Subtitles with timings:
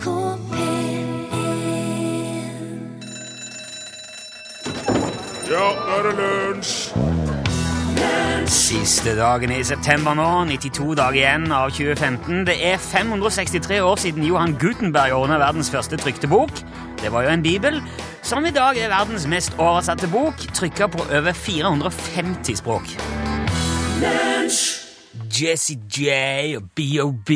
[0.00, 1.06] NRK P1
[5.50, 6.76] Ja, nå er det lunsj!
[8.50, 12.46] Siste dagen i september nå, 92 dager igjen av 2015.
[12.48, 16.62] Det er 563 år siden Johan Gutenberg ordna verdens første trykte bok.
[17.02, 17.80] Det var jo en bibel,
[18.22, 22.94] som i dag er verdens mest oversatte bok, trykka på over 450 språk.
[25.30, 27.30] Jesse J og BOB,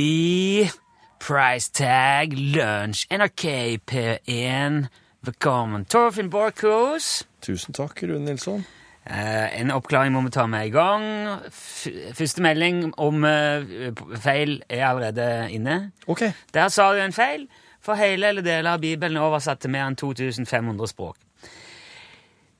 [1.24, 3.44] Price Tag, Lunsj, NRK
[3.90, 4.86] P1.
[5.24, 7.24] Velkommen, Torfinn Borchhus.
[7.40, 8.64] Tusen takk, Rune Nilsson.
[9.06, 11.04] Eh, en oppklaring må vi ta med i gang.
[11.48, 11.86] F
[12.16, 15.78] første melding om eh, feil er allerede inne.
[16.08, 16.26] Ok.
[16.56, 17.46] Der sa du en feil,
[17.84, 21.16] for hele eller deler av Bibelen er oversatt til mer enn 2500 språk.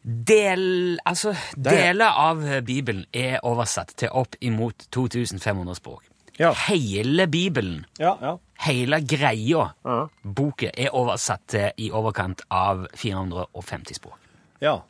[0.04, 6.02] Del, altså, er- deler av Bibelen er oversatt til opp imot 2500 språk.
[6.40, 6.50] Ja.
[6.66, 8.34] Hele Bibelen, Ja, ja.
[8.58, 10.08] Hele greia, Ja.
[10.24, 14.18] boken, er oversatt til i overkant av 450 språk.
[14.60, 14.80] ja.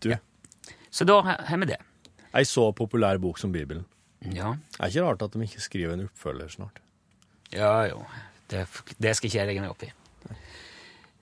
[0.00, 0.14] Du,
[0.90, 1.76] Så da har vi det.
[2.34, 3.84] ei så populær bok som Bibelen.
[4.22, 4.54] Ja.
[4.80, 6.78] Er ikke rart at de ikke skriver en oppfølger snart.
[7.52, 8.04] Ja, jo.
[8.48, 8.66] Det,
[8.98, 9.92] det skal ikke jeg legge meg opp i.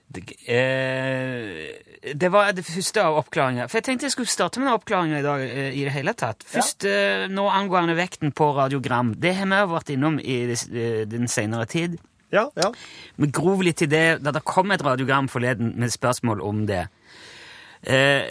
[0.09, 3.65] Det, eh, det var det første av oppklaringa.
[3.67, 5.41] For jeg tenkte jeg skulle starte med noen oppklaringer i dag.
[5.41, 6.43] eh, i det hele tatt.
[6.47, 9.13] Først eh, nå angående vekten på radiogram.
[9.19, 11.97] Det har vi vært innom i det- eh, den senere tid.
[12.31, 12.71] Ja, ja.
[13.17, 16.87] Vi grov litt i det da det kom et radiogram forleden med spørsmål om det.
[17.83, 18.23] Eh,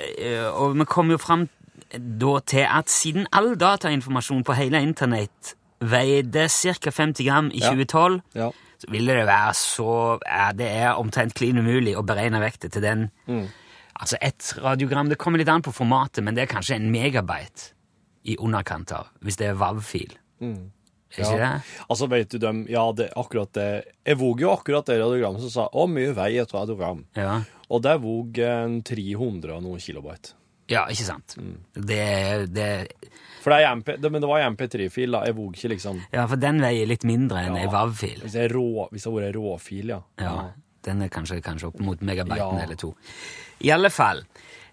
[0.53, 1.49] og vi kom jo fram
[1.97, 6.91] da til at siden all datainformasjon på hele internett veide ca.
[6.91, 7.71] 50 gram i Ja.
[7.71, 8.51] 2012, ja.
[8.93, 9.93] Ville det være så
[10.23, 13.09] ja, Det er omtrent klin umulig å beregne vekta til den.
[13.97, 17.73] Altså et radiogram Det kommer litt an på formatet, men det er kanskje en megabyte
[18.27, 20.17] i underkant av, hvis det er WAV-fil.
[20.43, 21.43] Er ikke ja.
[21.43, 21.77] det?
[21.87, 23.69] Altså, vet du dem Ja, det akkurat det
[24.05, 27.05] Jeg våg jo akkurat det radiogrammet som sa 'Å, mye vei et radiogram'.
[27.17, 27.43] Ja.
[27.71, 28.37] Og det våg
[28.85, 30.35] 300 og noen kilobyte.
[30.69, 31.37] Ja, ikke sant?
[31.75, 32.03] Det,
[32.51, 32.69] det,
[33.45, 35.21] For det MP, det, men det var en MP3-fil, da.
[35.29, 37.71] Jeg våg ikke liksom ja, for den veier litt mindre enn ei Ja.
[37.71, 38.25] WAV-fil.
[38.25, 40.01] Hvis det hadde vært råfil, ja.
[40.19, 40.35] Ja,
[40.87, 42.65] den er kanskje, kanskje opp mot megabyten Ja.
[42.65, 42.93] eller to.
[43.63, 44.25] I alle fall.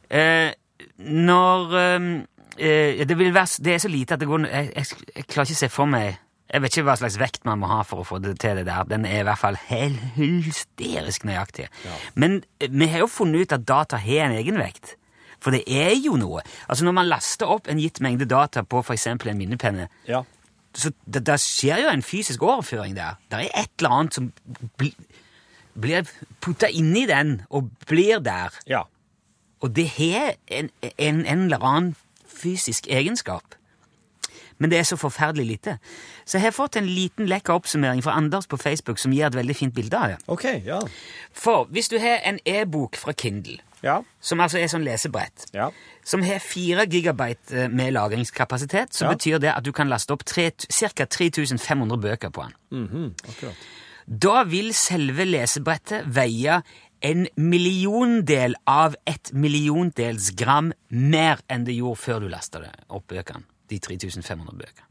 [0.09, 0.50] Eh,
[0.98, 2.10] når eh,
[2.58, 5.48] eh, det, vil være, det er så lite at det går jeg, jeg, jeg klarer
[5.48, 6.18] ikke å se for meg
[6.54, 8.66] Jeg vet ikke hva slags vekt man må ha for å få det til det
[8.68, 8.84] der.
[8.86, 11.70] Den er i hvert fall helt hysterisk nøyaktig.
[12.20, 14.98] Men eh, vi har jo funnet ut at data har en egenvekt.
[15.44, 16.40] For det er jo noe.
[16.70, 19.08] Altså Når man laster opp en gitt mengde data på f.eks.
[19.08, 20.22] en minnepenne, Ja.
[20.74, 23.18] så det, det skjer jo en fysisk overføring der.
[23.31, 24.31] Det er et eller annet som
[24.78, 24.94] bli,
[25.76, 26.08] blir
[26.42, 28.56] putta inni den og blir der.
[28.68, 28.84] ja.
[29.64, 31.94] Og det har en, en, en eller annen
[32.28, 33.56] fysisk egenskap.
[34.60, 35.78] Men det er så forferdelig lite.
[36.25, 39.36] Så jeg har fått en liten lekker oppsummering fra Anders på Facebook som gir et
[39.36, 40.18] veldig fint bilde av det.
[40.28, 40.81] OK, ja.
[41.31, 44.02] For hvis du har en e-bok fra Kindle, Ja.
[44.22, 45.70] som altså er sånn lesebrett, Ja.
[46.04, 49.14] som har 4 gigabyte eh, med lagringskapasitet, så Ja.
[49.14, 51.06] betyr det at du kan laste opp ca.
[51.06, 52.54] 3500 bøker på den.
[52.72, 53.56] Mhm, akkurat.
[54.08, 56.62] Da vil selve lesebrettet veie
[57.02, 63.44] en milliondel av et milliondels gram mer enn det gjorde før du lasta opp bøkene.
[63.70, 64.88] De 3500 bøkene.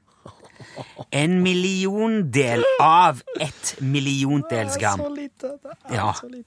[1.13, 4.99] En milliondel av et milliondels gram.
[4.99, 5.59] Det er Så lite.
[5.63, 6.13] Det er Ja.
[6.13, 6.45] så lite.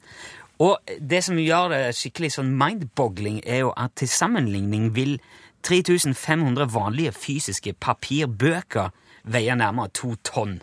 [0.64, 5.18] Og det som gjør det skikkelig sånn mindboggling, er jo at til sammenligning vil
[5.66, 8.94] 3500 vanlige fysiske papirbøker
[9.26, 10.60] veie nærmere to tonn.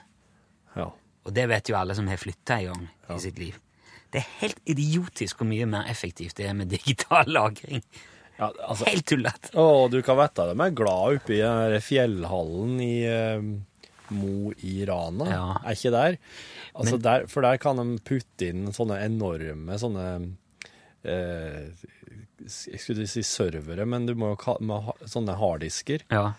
[0.77, 0.89] Ja.
[1.27, 3.59] Og det vet jo alle som har flytta en gang i sitt liv.
[4.13, 7.83] Det er helt idiotisk hvor mye mer effektivt det er med digital lagring.
[8.39, 9.53] ja altså, Helt tullete.
[9.57, 13.53] Å, du kan vite de er glad oppi i der fjellhallen i eh,
[14.15, 15.27] Mo i Rana.
[15.31, 15.45] Ja.
[15.65, 16.17] Er ikke der?
[16.75, 17.27] Altså der?
[17.33, 20.07] For der kan de putte inn sånne enorme sånne
[21.05, 21.69] eh,
[22.43, 26.33] Jeg skulle si servere, men du må jo ha sånne harddisker Ja.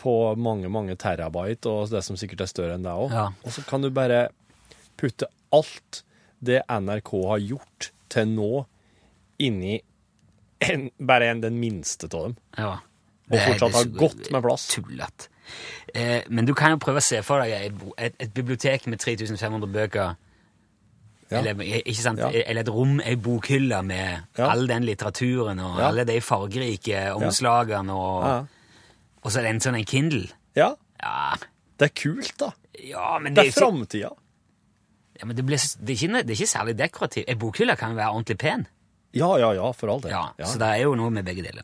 [0.00, 3.10] på mange, mange terabyte, og det som sikkert er større enn deg òg.
[3.12, 3.26] Ja.
[3.44, 4.28] Og så kan du bare
[5.00, 6.02] putte alt
[6.40, 8.64] det NRK har gjort til nå,
[9.40, 9.80] inni
[10.64, 12.38] en, bare en, den minste av dem.
[12.56, 12.78] ja.
[13.30, 14.64] Og fortsatt har godt med plass.
[14.72, 15.28] Tullete.
[15.94, 19.00] Eh, men du kan jo prøve å se for deg et, et, et bibliotek med
[19.02, 20.14] 3500 bøker.
[21.30, 21.38] Ja.
[21.38, 22.18] Eller, ikke sant?
[22.18, 22.28] Ja.
[22.46, 24.48] eller et rom, ei bokhylle med Ja.
[24.50, 28.48] all den litteraturen og alle de fargerike omslagene, og,
[29.22, 30.26] og så er det en sånn en Kindle.
[30.58, 31.36] ja, Ja,
[31.78, 32.50] det er kult, da.
[32.82, 34.10] ja men Det det, er er framtida.
[35.20, 37.28] ja, men det, blir, det, er ikke, det er ikke særlig dekorativt.
[37.28, 38.66] Ei bokhylle kan jo være ordentlig pen.
[39.12, 40.10] Ja, ja, ja, for all del.
[40.12, 40.46] Ja, Ja.
[40.46, 41.62] Så det er jo noe med begge deler.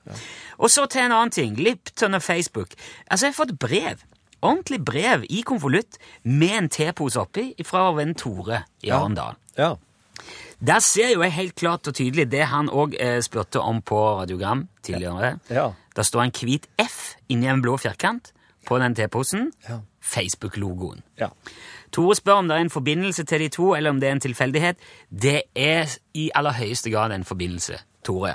[0.58, 1.54] Og så til en annen ting.
[1.56, 2.74] Lipton og Facebook.
[3.10, 4.02] Altså, jeg har fått brev.
[4.42, 8.98] ordentlig brev i konvolutt med en tepose oppi fra venn Tore i Ja.
[9.00, 9.34] Arendal.
[9.58, 9.74] Ja.
[10.60, 13.96] Der ser jo jeg helt klart og tydelig det han òg eh, spurte om på
[14.20, 15.38] radiogram tidligere.
[15.50, 15.72] Ja.
[15.96, 18.32] Der står en hvit F inni en blå firkant
[18.66, 19.52] på den teposen.
[19.68, 19.80] Ja.
[20.00, 21.02] Facebook-logoen.
[21.18, 21.28] Ja.
[21.96, 24.20] Tore spør om det er en forbindelse til de to, eller om det er en
[24.20, 24.76] tilfeldighet.
[25.08, 28.34] Det er i aller høyeste grad en forbindelse, Tore.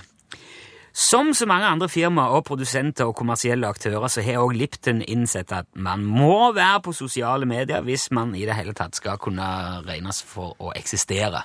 [0.93, 5.51] Som så mange andre firmaer og produsenter og kommersielle aktører, så har også Lipton innsett
[5.55, 9.45] at man må være på sosiale medier hvis man i det hele tatt skal kunne
[9.87, 11.41] regnes for å eksistere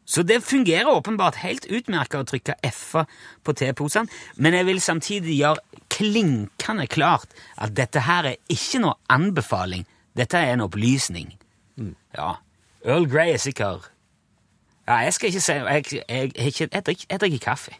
[0.04, 3.08] Så det fungerer åpenbart helt utmerket å trykke F-er
[3.44, 8.98] på T-posene, men jeg vil samtidig gjøre klinkende klart at dette her er ikke noe
[9.08, 9.86] anbefaling,
[10.16, 11.32] dette er en opplysning.
[12.14, 12.36] Ja,
[12.84, 13.88] Earl Grey er sikker.
[14.86, 17.72] Ja, jeg skal ikke si Jeg, jeg, jeg, jeg, jeg, drikker, jeg drikker kaffe.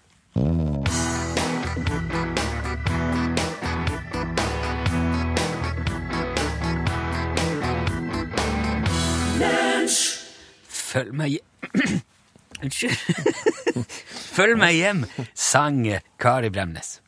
[10.69, 12.01] Følg hjem
[12.65, 12.97] Unnskyld.
[14.37, 15.05] Følg meg hjem,
[15.37, 15.83] sang
[16.21, 16.99] Kari Bremnes.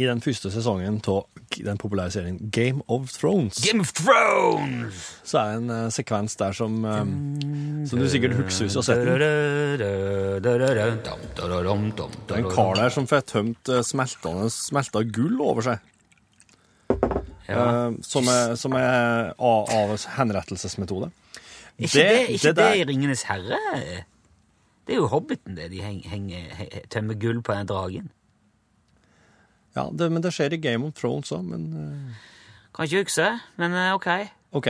[0.00, 1.26] I den første sesongen av
[1.58, 4.94] den populære serien Game of Thrones, Game of Thrones!
[5.26, 7.10] så er det en uh, sekvens der som, um,
[7.90, 9.18] som du sikkert husker hvis du har sett den.
[10.40, 15.78] Det er en kar der som får tømt eh, smeltende, smelta gull over seg.
[17.50, 17.58] Ja.
[17.58, 21.10] Uh, som er, som er av, av henrettelsesmetode.
[21.80, 23.58] Ikke det, ikke det, der- i Ringenes herre?
[24.86, 25.68] Det er jo Hobbiten, det.
[25.70, 28.10] De henger, henger, tømmer gull på den dragen.
[29.76, 32.28] Ja, det, men det skjer i Game of Thrones òg, men uh...
[32.74, 33.26] Kan ikke huske,
[33.60, 34.08] men uh, ok.
[34.58, 34.68] OK.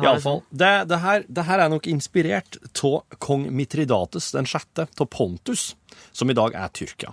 [0.00, 0.40] Iallfall.
[0.50, 5.72] Det, det, her, det her er nok inspirert av kong Mitridates den sjette av Pontus,
[6.10, 7.12] som i dag er Tyrkia.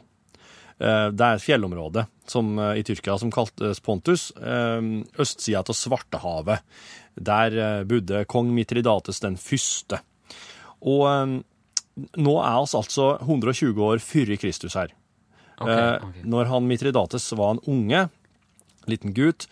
[0.79, 4.31] Eh, Det er et fjellområde som, i Tyrkia som kaltes Pontus,
[5.21, 6.65] østsida av Svartehavet.
[7.13, 10.01] Der bodde kong Mitridates den første.
[10.81, 11.43] Og
[12.17, 14.93] nå er vi altså 120 år før Kristus her.
[15.59, 16.23] Okay, okay.
[16.23, 18.05] Når han Mitridates var en unge,
[18.87, 19.47] liten gutt,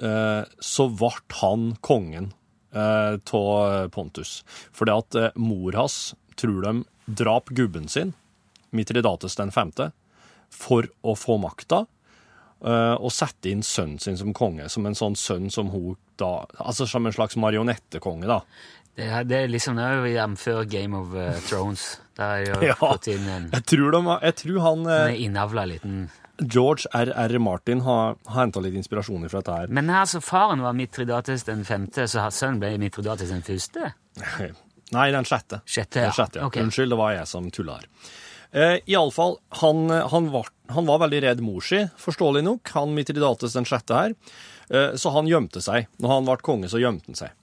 [0.00, 1.12] eh, så ble
[1.42, 2.32] han kongen
[2.72, 4.40] av Pontus.
[4.72, 6.74] Fordi at eh, mor hans tror de
[7.20, 8.14] drap gubben sin,
[8.70, 9.90] Mitridates den femte,
[10.50, 11.84] for å få makta,
[12.64, 16.28] eh, og sette inn sønnen sin som konge, som en sånn sønn som hun da
[16.60, 18.40] Altså som en slags marionettekonge, da.
[18.96, 20.46] Det, er- det er liksom òg jf.
[20.70, 21.84] Game of eh, Thrones.
[22.18, 22.74] Der har jo Ja.
[22.80, 26.00] fått inn en, Jeg tror, de, jeg tror han eh, en innavla liten
[26.40, 27.34] George R.R.
[27.38, 29.68] Martin har, har henta litt inspirasjon fra dette her.
[29.76, 33.90] Men altså, faren var Mitridates den femte, så sønnen ble Mitridates den første?
[34.96, 35.60] Nei, den sjette.
[35.68, 36.46] Sjette, Den sjette, ja.
[36.48, 36.64] Okay.
[36.64, 37.90] Unnskyld, det var jeg som tulla her.
[38.52, 43.54] Eh, Iallfall, han, han, var, han var veldig redd mor si, forståelig nok, han Mitridates
[43.54, 44.16] den sjette her.
[44.70, 45.86] Eh, så han gjemte seg.
[46.02, 47.36] Når han ble konge, så gjemte han seg.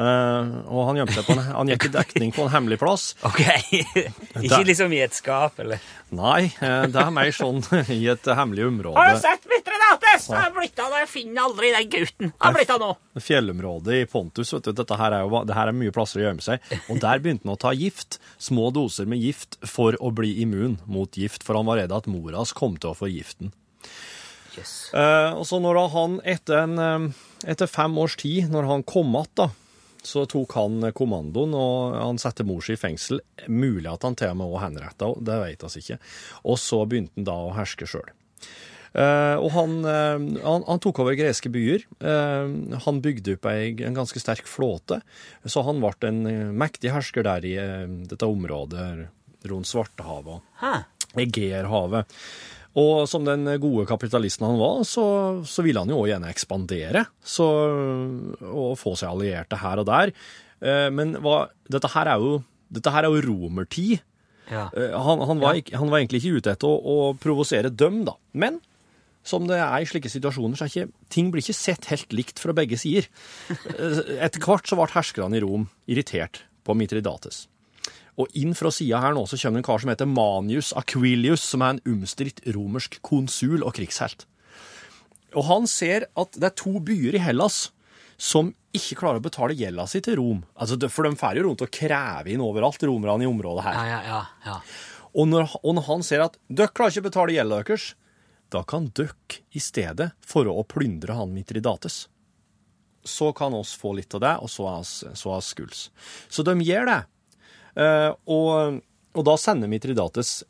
[0.00, 3.10] Eh, og han gjemte seg på en, han gikk i dekning på en hemmelig plass.
[3.30, 3.42] Ok,
[4.42, 5.80] ikke liksom i et skap, eller?
[6.16, 7.60] Nei, uh, det er mer sånn
[7.94, 8.96] i et hemmelig område.
[8.98, 10.28] Har du sett sett Mitridates?
[10.28, 12.32] Han er blitt av, jeg finner aldri den gutten.
[12.32, 12.90] Jeg blitt av nå.
[13.20, 14.72] Fjellområdet i Pontus, vet du.
[14.80, 16.64] Dette her er jo det her er mye plasser å gjemme seg.
[16.90, 18.20] Og der begynte han å ta gift.
[18.40, 22.10] Små doser med gift for å bli immun mot gift, for han var redd at
[22.10, 23.54] mora hans kom til å få giften.
[24.58, 24.90] Yes.
[24.90, 27.12] Uh, og så når han etter, en,
[27.46, 29.50] etter fem års tid, når han kom att, da,
[30.06, 33.20] så tok han kommandoen, og han satte mor si i fengsel.
[33.48, 36.00] Mulig at han til og med også henretta henne, det vet vi ikke.
[36.44, 38.10] Og så begynte han da å herske sjøl.
[38.90, 41.84] Uh, og han, uh, han, han tok over greske byer.
[42.02, 44.98] Uh, han bygde opp ei, en ganske sterk flåte,
[45.46, 48.88] så han ble en eh, mektig hersker der i eh, dette området
[49.50, 50.80] rundt Svartehavet og.
[51.18, 52.10] Egeerhavet.
[52.78, 55.04] Og som den gode kapitalisten han var, så,
[55.48, 57.46] så ville han jo òg gjerne ekspandere så,
[58.46, 60.12] og få seg allierte her og der.
[60.62, 62.36] Eh, Men hva, dette, her er jo,
[62.70, 63.98] dette her er jo romertid.
[64.50, 64.68] Ja.
[64.70, 65.78] Eh, Han, han, var, ja.
[65.82, 68.14] han var egentlig ikke ute etter å, å provosere dem, da.
[68.38, 68.60] Men
[69.26, 72.38] som det er i slike situasjoner, så er ikke, ting blir ikke sett helt likt
[72.40, 73.10] fra begge sider.
[73.80, 77.48] Eh, Etter hvert så ble herskerne i Rom irritert på Mitridates.
[78.20, 81.64] Og inn fra sida her nå så kommer en kar som heter Manius Aquilius, som
[81.64, 84.26] er en umstridt romersk konsul og krigshelt.
[85.38, 87.68] Og han ser at det er to byer i Hellas
[88.20, 90.42] som ikke klarer å betale gjelda si til Rom.
[90.60, 93.78] Altså, For de får jo rundt og krever inn overalt, romerne i området her.
[93.78, 94.58] Ja, ja, ja, ja.
[95.16, 97.86] Og når, og når han ser at dere klarer ikke å betale gjelda deres,
[98.50, 102.04] da kan dere i stedet for å plyndre han Mitridates.
[103.06, 105.86] Så kan oss få litt av det, og så er oss, så er oss skuls.
[106.28, 107.00] Så de gjør det.
[107.76, 108.80] Eh, og,
[109.14, 110.40] og da sender Mitridates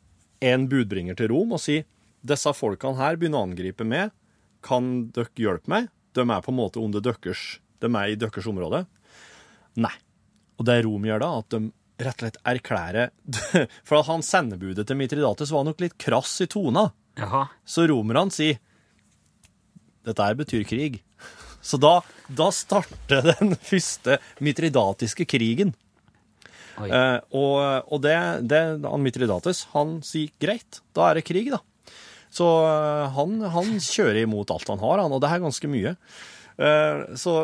[0.41, 1.85] en budbringer til Rom og sier
[2.25, 4.13] disse folkene her begynner å angripe meg,
[4.65, 5.89] kan dere hjelpe meg?
[6.13, 8.83] De er på en måte under deres, de er i deres område.
[9.81, 9.93] Nei.
[10.61, 11.61] Og det Rom gjør da, at de
[12.01, 13.11] rett og slett erklærer
[13.87, 16.89] For at han sendebudet til Mitridates var nok litt krass i tona.
[17.19, 17.45] Jaha.
[17.65, 18.59] Så romerne sier
[20.05, 21.01] dette her betyr krig.
[21.61, 25.75] Så da, da starter den første mitridatiske krigen.
[26.89, 28.17] Eh, og og det,
[28.49, 31.61] det, han Mitridates han sier greit, da er det krig, da.
[32.31, 35.95] Så eh, han, han kjører imot alt han har, han, og det er ganske mye.
[36.57, 37.35] Eh, så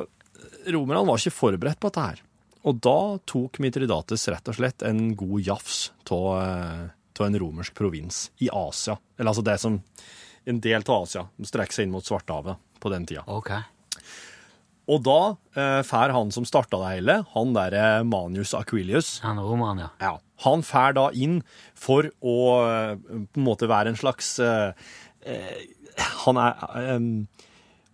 [0.68, 2.24] romerne var ikke forberedt på dette her.
[2.68, 8.50] Og da tok Mitridates rett og slett en god jafs av en romersk provins i
[8.52, 8.98] Asia.
[9.18, 9.80] Eller altså det som
[10.48, 13.24] en del av Asia strekker seg inn mot Svartehavet på den tida.
[13.32, 13.54] Ok.
[14.88, 15.20] Og da
[15.60, 19.90] eh, fær han som starta det hele, han derre Manius Aquilius, Han roman, ja.
[20.00, 20.14] ja,
[20.46, 21.42] han fær da inn
[21.76, 24.72] for å eh, på en måte være en slags eh,
[25.28, 25.60] eh,
[26.24, 27.10] Han er eh,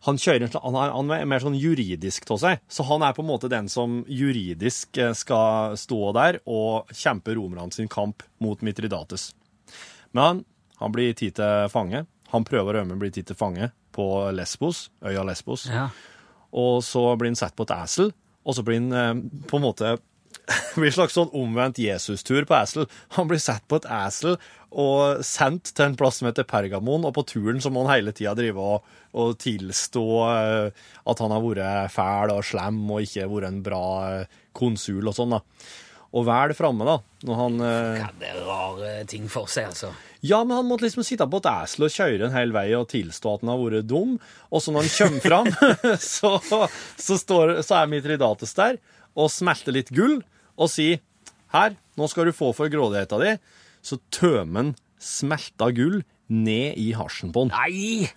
[0.04, 3.06] han, kjører en slags, han, er, han er mer sånn juridisk av seg, så han
[3.08, 7.90] er på en måte den som juridisk eh, skal stå der og kjempe romerne sin
[7.90, 9.32] kamp mot Mitridates.
[10.12, 10.42] Men han,
[10.84, 12.06] han blir tatt til fange.
[12.34, 15.70] Han prøver å rømme, blir tatt til fange på Lesbos, øya Lesbos.
[15.72, 15.88] ja.
[16.54, 18.12] Og så blir han satt på et esel,
[18.44, 19.96] og så blir han eh, på en måte
[20.76, 22.88] blir en slags sånn omvendt Jesus-tur på esel.
[23.18, 24.38] Han blir satt på et esel
[24.74, 28.14] og sendt til en plass som heter Pergamon, og på turen så må han hele
[28.16, 33.30] tida drive og, og tilstå eh, at han har vært fæl og slem og ikke
[33.32, 35.44] vært en bra eh, konsul og sånn, da.
[36.14, 39.90] Og vel framme, da, når han eh, Ja, det rare ting for seg, altså.
[40.22, 42.86] ja, men han måtte liksom sitte på et esel og kjøre en hel vei og
[42.92, 44.20] tilstå at han har vært dum.
[44.54, 45.50] Og så når han kommer fram,
[46.16, 46.36] så,
[47.02, 48.78] så, står, så er Mitridates der
[49.18, 50.20] og smelter litt gull
[50.54, 51.02] og sier
[51.54, 53.36] her, nå skal du få for grådigheta di.
[53.86, 56.04] Så tømmer han smelta gull
[56.34, 57.54] ned i hasjen på han.
[57.58, 58.08] Nei!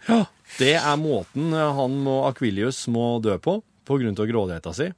[0.61, 4.93] Det er måten han og Aquilius må dø på, på grunn av grådigheta si.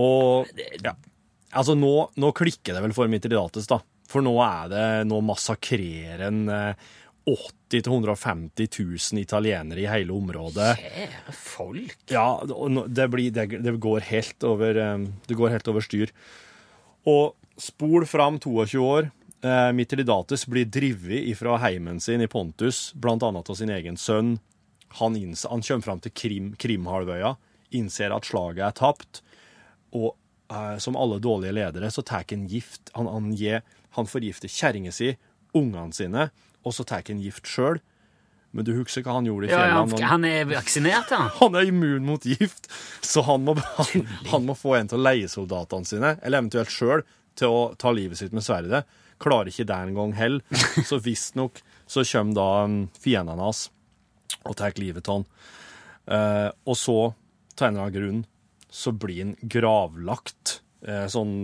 [0.00, 0.48] Og
[0.82, 0.94] ja,
[1.50, 3.80] altså nå, nå klikker det vel for Mitridates, da.
[4.10, 6.88] For nå er det Nå massakrerer en eh,
[7.30, 8.68] 80 000-150
[9.12, 10.72] 000 italienere i hele området.
[10.80, 11.96] Kjære folk.
[12.10, 12.40] Ja,
[12.88, 16.12] det, blir, det, det, går helt over, eh, det går helt over styr.
[17.08, 19.10] Og spol fram 22 år.
[19.40, 24.38] Eh, Mitridates blir drivet fra heimen sin i Pontus, annet av sin egen sønn.
[24.98, 27.36] Han, innser, han kommer fram til Krim, Krimhalvøya,
[27.70, 29.22] innser at slaget er tapt,
[29.94, 30.16] og
[30.82, 32.90] som alle dårlige ledere så tar han gift.
[32.96, 33.62] Han, han, gir-
[33.96, 35.12] han forgifter kjerringa si,
[35.56, 36.28] ungene sine,
[36.66, 37.80] og så tar han gift sjøl.
[38.50, 41.28] Men du husker hva han gjorde i Ja, ja, han, han er vaksinert, han.
[41.38, 42.66] Han er immun mot gift,
[43.06, 43.54] så han må,
[44.32, 47.04] han, må få en til å leie soldatene sine, eller eventuelt sjøl,
[47.38, 48.82] til å ta livet sitt med sverdet.
[49.22, 50.42] Klarer ikke det engang heller.
[50.88, 53.68] Så visstnok så kommer da um, fiendene hans
[54.46, 55.24] og tar livet av han.
[56.10, 58.20] Eh, og så, av en eller annen grunn,
[58.70, 60.60] så blir han gravlagt.
[60.80, 61.34] Eh, sånn,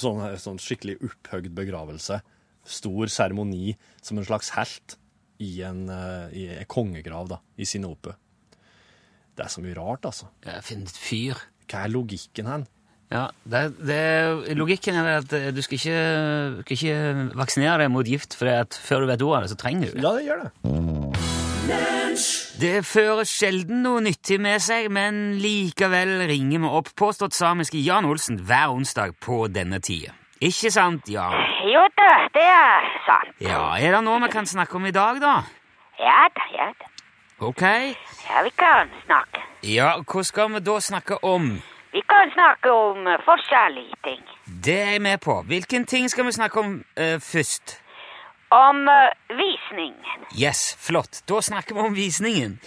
[0.00, 2.22] sånn, sånn skikkelig opphøgd begravelse.
[2.66, 4.96] Stor seremoni som en slags helt
[5.42, 8.16] i en, eh, i en kongegrav da, i Sinope.
[9.36, 10.28] Det er så mye rart, altså.
[10.44, 11.40] Ja, Finn et fyr.
[11.70, 12.66] Hva er logikken hen?
[13.12, 15.96] Ja, det, det, Logikken er at eh, du skal ikke,
[16.64, 19.90] skal ikke vaksinere deg mot gift, for før du vet ordet av det, så trenger
[19.90, 20.04] du det.
[20.04, 20.52] Ja, det gjør det.
[22.62, 28.06] Det fører sjelden noe nyttig med seg, men likevel ringer vi opp påstått samiske Jan
[28.06, 30.14] Olsen hver onsdag på denne tida.
[30.42, 31.34] Ikke sant, Jan?
[31.66, 33.34] Jo da, det er sant.
[33.42, 35.34] Ja, er det noe vi kan snakke om i dag, da?
[35.98, 36.90] Ja da, ja da.
[37.42, 37.62] Ok.
[37.62, 39.42] Ja, vi kan snakke.
[39.66, 41.56] Ja, hva skal vi da snakke om?
[41.92, 44.22] Vi kan snakke om forskjellige ting.
[44.46, 45.42] Det er jeg med på.
[45.50, 47.81] Hvilken ting skal vi snakke om uh, først?
[48.52, 50.26] Om eh, visningen.
[50.36, 51.22] Yes, flott.
[51.28, 52.58] Da snakker vi om visningen.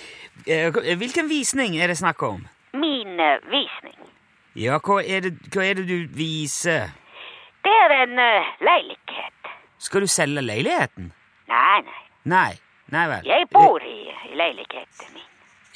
[0.45, 2.47] Eh, hvilken visning er det snakk om?
[2.73, 3.99] Min eh, visning.
[4.55, 6.89] Ja, hva er det, hva er det du viser?
[7.65, 9.53] Det er en eh, leilighet.
[9.77, 11.11] Skal du selge leiligheten?
[11.51, 12.01] Nei, nei.
[12.33, 12.51] Nei.
[12.93, 13.25] Nei vel.
[13.27, 15.23] Jeg bor i i leiligheten min.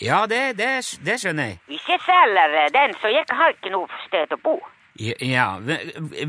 [0.01, 0.69] Ja, det, det,
[1.05, 1.59] det skjønner jeg.
[1.67, 4.57] Hvis jeg selger eh, den, så jeg har ikke noe sted å bo.
[4.99, 5.47] Ja, ja.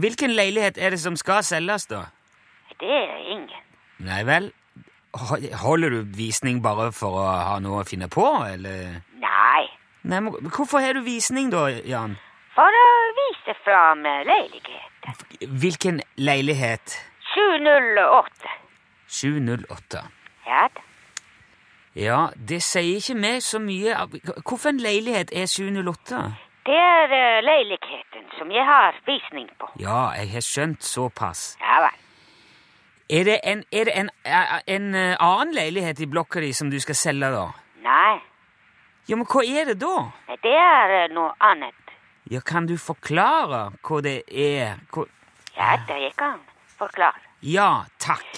[0.05, 2.05] Hvilken leilighet er det som skal selges, da?
[2.81, 3.67] Det er ingen.
[4.07, 4.51] Nei vel.
[5.63, 9.01] Holder du visning bare for å ha noe å finne på, eller?
[9.21, 9.65] Nei.
[10.03, 12.17] Nei, men Hvorfor har du visning, da, Jan?
[12.55, 12.87] For å
[13.19, 15.51] vise fram eh, leiligheten.
[15.61, 16.97] Hvilken leilighet?
[17.35, 18.55] 708.
[19.11, 20.05] 708.
[20.47, 20.87] Ja da.
[21.99, 23.97] Ja, det sier ikke meg så mye.
[24.47, 26.21] Hvorfor en leilighet er 708?
[26.69, 29.73] Det er eh, leiligheten som jeg har visning på.
[29.83, 31.57] Ja, jeg har skjønt såpass.
[31.61, 31.99] Ja vel.
[33.11, 36.71] Er det en, er det en, eh, en eh, annen leilighet i blokka di som
[36.71, 37.49] du skal selge, da?
[37.83, 38.21] Nei,
[39.09, 39.97] Ja, men hva er det da?
[40.45, 41.75] det er eh, noe annet.
[42.31, 44.79] Ja, kan du forklare hva det er?
[44.95, 45.09] Hva...
[45.57, 46.39] Ja kan jeg kan
[46.79, 47.19] forklare.
[47.43, 48.29] Ja, takk.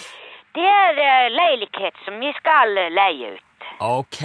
[0.57, 3.69] Det er leilighet som vi skal leie ut.
[3.85, 4.23] Ok,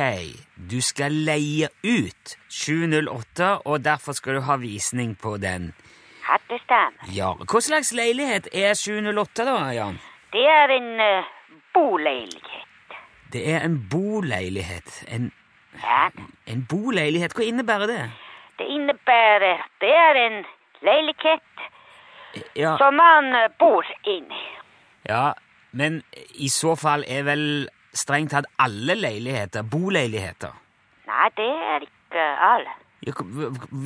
[0.55, 5.73] du skal leie ut 708, og derfor skal du ha visning på den.
[6.47, 6.83] Det.
[7.15, 9.99] Ja, Hva slags leilighet er 708, da, Jan?
[10.33, 11.25] Det er en uh,
[11.73, 12.97] boleilighet.
[13.33, 15.03] Det er en boleilighet.
[15.07, 15.31] En,
[15.83, 16.09] Ja
[16.47, 18.03] en boleilighet, hva innebærer det?
[18.57, 20.37] Det innebærer det er en
[20.81, 21.65] leilighet
[22.55, 24.41] Ja, som man eh, bor inni.
[25.09, 25.33] ja,
[25.71, 26.01] men
[26.35, 30.53] i så fall er vel strengt tatt alle leiligheter boleiligheter.
[31.07, 32.75] Nei, det er ikke alle.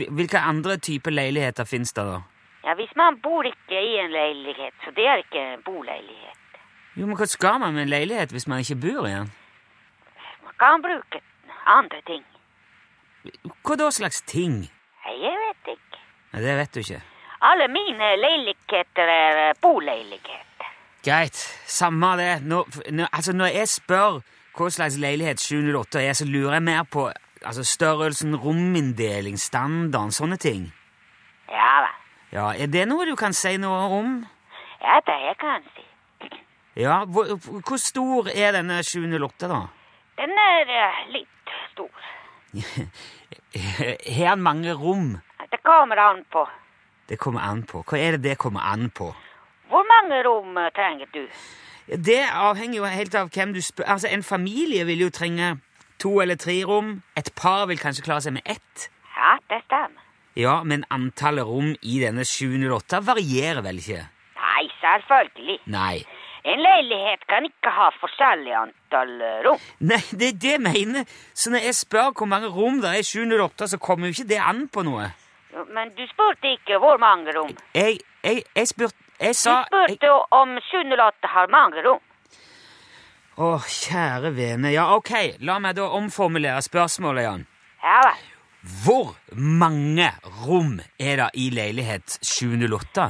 [0.10, 2.22] Hvilke andre typer leiligheter finnes det, da?
[2.64, 6.38] Ja, Hvis man bor ikke i en leilighet, så det er ikke en boleilighet.
[6.96, 9.32] Jo, men Hva skal man med en leilighet hvis man ikke bor i den?
[10.44, 11.22] Man kan bruke
[11.66, 12.24] andre ting.
[13.64, 14.70] Hva da slags ting?
[15.08, 16.02] Jeg vet ikke.
[16.34, 17.02] Nei, Det vet du ikke.
[17.42, 20.70] Alle mine leiligheter er eh, boleiligheter.
[21.06, 22.44] Greit, samme det.
[22.46, 24.22] Når, nå, altså når jeg spør
[24.58, 27.08] hva slags leilighet 708 er, så lurer jeg mer på
[27.42, 30.68] altså størrelsen, rominndeling, standarden, sånne ting.
[31.50, 32.01] Ja vel.
[32.32, 34.12] Ja, Er det noe du kan si noe om?
[34.82, 35.88] Ja, det jeg kan si.
[36.80, 37.36] Ja, Hvor,
[37.68, 39.60] hvor stor er denne 708, da?
[40.18, 41.92] Den er uh, litt stor.
[44.16, 45.18] Har han mange rom?
[45.52, 46.46] Det kommer an på.
[47.10, 47.84] Det kommer an på.
[47.84, 49.10] Hva er det det kommer an på?
[49.68, 51.26] Hvor mange rom eh, trenger du?
[51.88, 53.84] Det avhenger jo helt av hvem du spør.
[53.88, 55.58] Altså, En familie vil jo trenge
[56.00, 57.02] to eller tre rom.
[57.18, 58.88] Et par vil kanskje klare seg med ett.
[59.18, 60.01] Ja, det stemmer.
[60.40, 64.06] Ja, men antallet rom i denne 708 varierer vel ikke?
[64.40, 65.58] Nei, selvfølgelig.
[65.74, 66.04] Nei.
[66.48, 69.60] En leilighet kan ikke ha forskjellig antall eh, rom.
[69.92, 71.10] Nei, det er det jeg mener.
[71.38, 74.30] Så når jeg spør hvor mange rom det er i 708, så kommer jo ikke
[74.32, 75.12] det an på noe.
[75.76, 77.52] Men du spurte ikke hvor mange rom.
[77.76, 79.68] Jeg, jeg, jeg spurte Jeg Du sa jeg,
[80.00, 82.02] spurte om 708 har mange rom.
[83.42, 84.72] Å, kjære vene.
[84.74, 87.48] Ja, ok, la meg da omformulere spørsmålet, Jan.
[87.84, 88.31] Ja vel.
[88.62, 90.12] Hvor mange
[90.46, 93.08] rom er det i leilighet 708?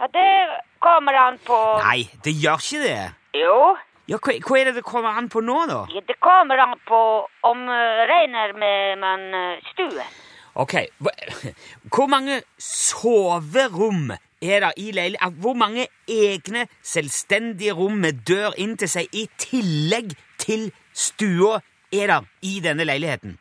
[0.00, 0.28] Ja, det
[0.80, 3.02] kommer an på Nei, det gjør ikke det.
[3.36, 3.76] Jo,
[4.08, 5.82] Ja, hva, hva er det det kommer an på nå, da?
[5.92, 7.00] ja, det kommer an på
[7.48, 10.08] om uh, regner med man uh, stuen.
[10.54, 10.74] Ok,
[11.94, 14.10] Hvor mange soverom
[14.42, 15.38] er det i leilighet?
[15.40, 21.60] Hvor mange egne, selvstendige rom med dør inn til seg i tillegg til stua
[21.92, 23.38] er det i denne leiligheten?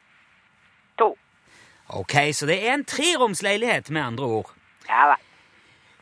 [1.94, 4.50] Ok, så det er en treromsleilighet, med andre ord.
[4.90, 5.18] Ja da.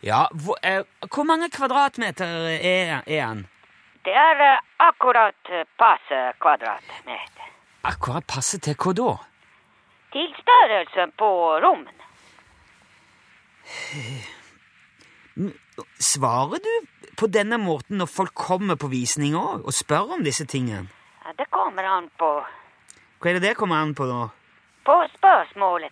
[0.04, 3.48] Ja, hvor, eh, hvor mange kvadratmeter er, er han?
[4.06, 7.52] Det er uh, akkurat uh, passe kvadratmeter.
[7.84, 9.12] Akkurat passe til hva da?
[10.16, 11.30] Til størrelsen på
[11.62, 12.02] rommene.
[16.00, 16.74] Svarer du
[17.18, 20.90] på denne måten når folk kommer på visning òg, og spør om disse tingene?
[21.22, 22.34] Ja, det kommer an på,
[23.22, 24.30] Hva er det det kommer an på da?
[24.86, 25.92] På spørsmålet.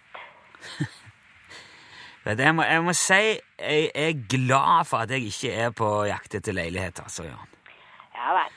[2.25, 6.36] Jeg må, jeg må si jeg er glad for at jeg ikke er på jakt
[6.38, 6.99] etter leilighet.
[7.02, 7.47] altså, Jørn.
[8.13, 8.52] Ja vel.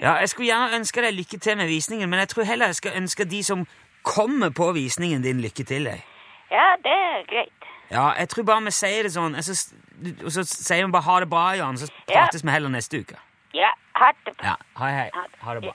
[0.00, 2.74] Ja, Jeg skulle gjerne ønske deg lykke til med visningen, men jeg tror heller jeg
[2.78, 3.66] skal ønske de som
[4.06, 5.84] kommer på visningen din, lykke til.
[5.90, 6.04] Jeg.
[6.50, 7.68] Ja, det er greit.
[7.90, 9.58] Ja, jeg tror bare vi sier det sånn, og så,
[10.24, 12.22] og så sier vi bare ha det bra, Jan, så Ja.
[12.22, 13.18] prates vi heller neste uke.
[13.54, 13.68] Ja,
[14.00, 14.46] ha det bra.
[14.54, 15.10] Ja, hei, hei.
[15.42, 15.74] Ha det bra.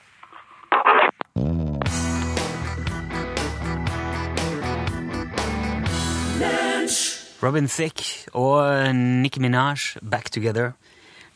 [7.42, 9.76] Robin Thicke og Nicki Minaj,
[10.10, 10.72] Back Together.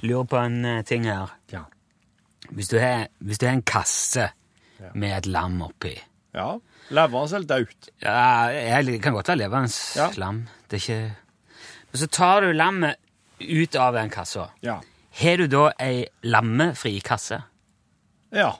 [0.03, 1.33] Lurer på en eh, ting her.
[1.53, 1.63] Ja.
[2.51, 4.31] Hvis du har, hvis du har en kasse
[4.95, 5.93] med et lam oppi
[6.35, 6.55] ja.
[6.91, 7.91] Levende eller daut?
[8.03, 10.09] ja, jeg, Det kan godt være levende Ja.
[10.17, 10.47] lam.
[10.71, 11.15] Det er ikke
[11.93, 12.97] Men så tar du lammet
[13.41, 14.49] ut av den kassa.
[14.63, 14.81] Ja.
[15.21, 17.43] Har du da ei lammefri kasse?
[18.33, 18.53] Ja,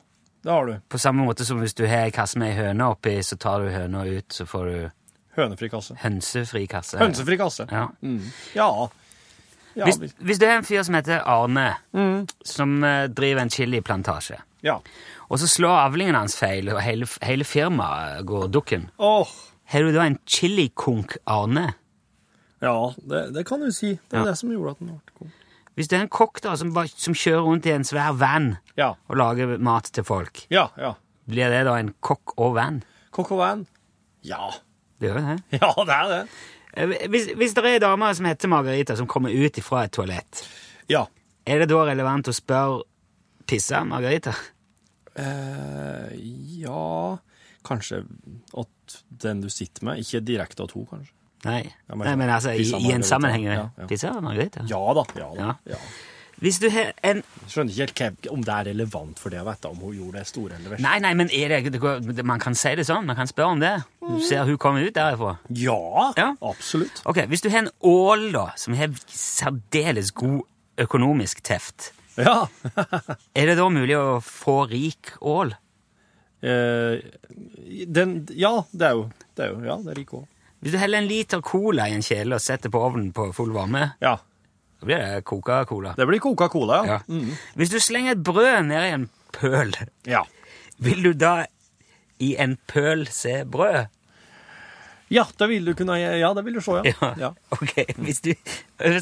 [0.45, 0.77] det har du.
[0.89, 3.61] På samme måte som hvis du har ei kasse med ei høne oppi, så tar
[3.63, 4.91] du høna ut, så får du
[5.37, 5.95] Hønefri kasse.
[6.03, 6.99] hønsefri kasse.
[6.99, 7.67] Hønsefri kasse.
[7.71, 7.87] Ja.
[8.03, 8.23] Mm.
[8.55, 8.89] Ja.
[9.77, 12.27] Ja, Hvis, vi- hvis det er en fyr som heter Arne, Mm.
[12.45, 14.79] som eh, driver en chiliplantasje, ja.
[15.31, 19.27] og så slår avlingen hans feil, og hele, hele firmaet går dukken, Åh,
[19.67, 21.75] har du da en chilikonk Arne?
[22.61, 23.93] ja, det, det kan du si.
[24.11, 24.25] Det er Ja.
[24.25, 25.31] det som gjorde at den ble konk.
[25.77, 28.95] Hvis det er en kokk da, som, som kjører rundt i en svær van Ja,
[29.09, 30.95] og lager mat til folk, ja, ja.
[31.29, 32.83] blir det da en kokk og van?
[33.13, 33.67] Coco Van?
[34.25, 34.51] Ja.
[35.01, 35.37] Det gjør det.
[35.63, 36.21] Ja, det er det.
[36.77, 39.93] Eh, Hvis, hvis det er en dame som heter Margarita, som kommer ut fra et
[39.97, 40.45] toalett,
[40.89, 41.07] Ja.
[41.47, 42.83] er det da relevant å spørre
[43.51, 44.35] Pissa Margarita?
[45.19, 46.13] Eh,
[46.61, 47.17] ja
[47.67, 48.05] Kanskje
[48.57, 51.13] at den du sitter med, ikke direkte at hun, kanskje.
[51.45, 51.63] Nei.
[51.89, 53.09] Ja, men- Nei, men altså, i, Pissa i en Margarita.
[53.09, 53.87] sammenheng Ja, ja.
[53.91, 54.63] Pissa Margarita?
[54.71, 55.05] Ja da.
[55.17, 55.43] ja da.
[55.43, 55.55] Ja.
[55.75, 55.77] Ja.
[56.41, 59.69] Hvis du har en Skjønner ikke helt om det er relevant for det å vite
[59.69, 60.85] om hun gjorde det store eller verste.
[60.87, 61.73] Nei, nei, men er det,
[62.17, 63.05] det man kan si det sånn.
[63.11, 63.73] Man kan spørre om det.
[64.01, 65.35] Du ser hun kommer ut derifra.
[65.53, 66.29] Ja, Ja.
[66.41, 67.03] absolutt.
[67.05, 70.43] Ok, Hvis du har en ål da, som har særdeles god
[70.79, 72.47] økonomisk teft, Ja.
[73.37, 75.53] er det da mulig å få rik ål?
[76.43, 77.01] Eh,
[77.87, 80.25] den, ja, det er jo det er jo, Ja, det er rik ål.
[80.61, 83.53] Hvis du heller en liter cola i en kjele og setter på ovnen på full
[83.53, 84.17] varme, Ja.
[84.81, 85.95] Så blir det Coca-Cola.
[85.97, 86.99] Det blir Coca-Cola, ja.
[86.99, 87.01] Ja.
[87.09, 87.35] Mm.
[87.61, 89.75] Hvis du slenger et brød ned i en pøl,
[90.09, 90.25] ja.
[90.81, 91.45] vil du da
[92.21, 93.87] i en pøl se brød?
[95.11, 97.15] Ja, det vil du kunne Ja, det vil du se, ja.
[97.19, 97.33] ja.
[97.51, 98.31] Ok, hvis du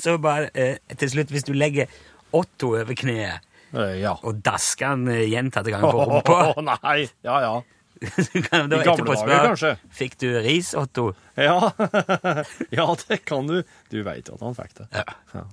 [0.01, 1.87] Så bare eh, til slutt, hvis du legger
[2.33, 4.15] Otto over kneet Eh, ja.
[4.25, 7.03] og dasker han eh, gjentatte ganger på rumpa Å, nei!
[7.27, 7.51] Ja, ja.
[8.35, 9.05] I gamle dager,
[9.49, 9.75] kanskje.
[9.91, 11.13] Fikk du ris, Otto?
[11.35, 11.73] Ja,
[12.79, 13.63] ja det kan du.
[13.91, 14.89] Du veit at han fikk det.
[14.95, 15.05] Ja.
[15.35, 15.45] Ja.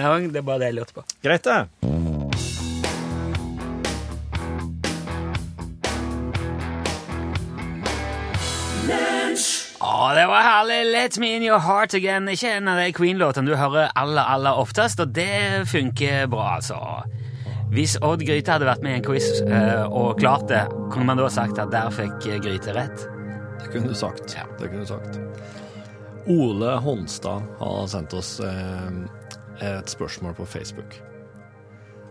[0.00, 0.18] ja.
[0.28, 1.06] Det er bare det jeg lurte på.
[1.24, 1.64] Greit, det.
[9.84, 10.78] Å, det var herlig!
[10.92, 12.28] Let me in your heart again.
[12.32, 16.78] Ikke en av de Queen-låtene du hører aller, aller oftest, og det funker bra, altså.
[17.74, 20.60] Hvis Odd Gryte hadde vært med i en quiz eh, og klart det,
[20.92, 23.02] kunne man da sagt at der fikk eh, Gryte rett?
[23.58, 24.30] Det kunne du sagt.
[24.36, 24.44] Ja.
[24.60, 25.18] Det kunne du sagt.
[26.30, 28.92] Ole Honstad har sendt oss eh,
[29.58, 30.94] et spørsmål på Facebook.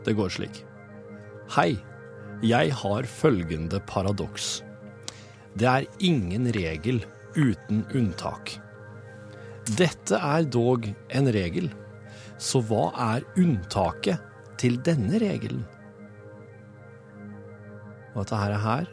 [0.04, 0.60] Det går slik.
[1.56, 1.78] Hei.
[2.44, 4.58] Jeg har følgende paradoks.
[5.56, 7.00] Det er ingen regel
[7.38, 8.58] uten unntak.
[9.80, 11.72] Dette er dog en regel,
[12.36, 14.33] så hva er unntaket
[14.64, 15.66] til denne regelen?
[18.14, 18.90] Og dette her, her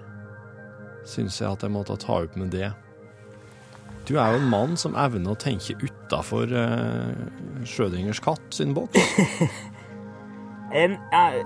[1.08, 2.70] syns jeg at jeg måtte ta opp med det.
[4.08, 7.12] Du er jo en mann som evner å tenke utafor uh,
[7.68, 8.98] Schrødingers katt sin boks.
[10.70, 11.40] En, eh,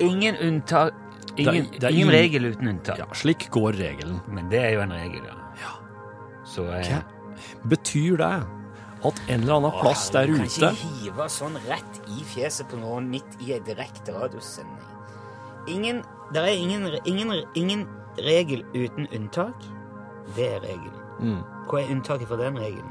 [0.00, 0.94] ingen unntak
[1.36, 2.96] Ingen, Det er- det er ingen ingen- regel uten unntak.
[3.02, 4.22] Ja, slik går regelen.
[4.32, 5.20] Men det er jo en regel,
[5.60, 5.72] ja.
[6.48, 7.02] Så uh,
[7.68, 8.30] betyr det
[9.10, 12.68] at en eller annen plass der ute Du kan ikke hive sånn rett i fjeset
[12.70, 14.92] på noen midt i en direkte radiosending.
[15.70, 17.86] Ingen, Det er ingen, ingen, ingen
[18.18, 19.54] regel uten unntak.
[20.34, 21.02] Det er regelen.
[21.20, 21.42] Mm.
[21.70, 22.90] Hva er unntaket for den regelen?